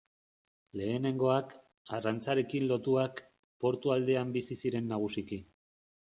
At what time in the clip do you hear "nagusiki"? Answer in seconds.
4.93-5.39